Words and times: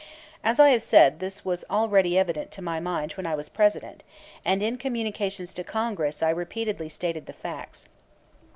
As 0.43 0.59
I 0.59 0.69
have 0.71 0.81
said, 0.81 1.19
this 1.19 1.45
was 1.45 1.63
already 1.69 2.17
evident 2.17 2.49
to 2.53 2.61
my 2.63 2.79
mind 2.79 3.11
when 3.11 3.27
I 3.27 3.35
was 3.35 3.49
President, 3.49 4.01
and 4.43 4.63
in 4.63 4.79
communications 4.79 5.53
to 5.53 5.63
Congress 5.63 6.23
I 6.23 6.31
repeatedly 6.31 6.89
stated 6.89 7.27
the 7.27 7.33
facts. 7.33 7.85